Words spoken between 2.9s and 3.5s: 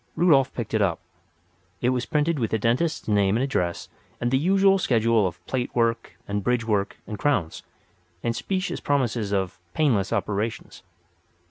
name and